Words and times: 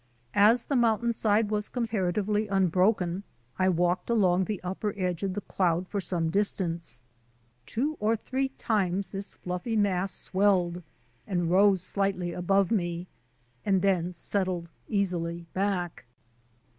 As 0.33 0.63
the 0.63 0.75
mountain 0.75 1.13
side 1.13 1.51
was 1.51 1.69
comparatively 1.69 2.47
unbroken 2.47 3.21
I 3.59 3.69
walked 3.69 4.09
along 4.09 4.45
the 4.45 4.59
upper 4.63 4.95
edge 4.97 5.21
of 5.21 5.35
the 5.35 5.41
cloud 5.41 5.87
for 5.87 6.01
some 6.01 6.31
distance. 6.31 7.03
Two 7.67 7.97
or 7.99 8.15
three 8.15 8.49
times 8.49 9.11
this 9.11 9.33
fluffy 9.33 9.75
mass 9.75 10.11
swelled 10.11 10.81
and 11.27 11.51
rose 11.51 11.83
slightly 11.83 12.31
above 12.33 12.71
me 12.71 13.05
and 13.63 13.83
then 13.83 14.11
settled 14.11 14.69
easily 14.89 15.45
back. 15.53 16.05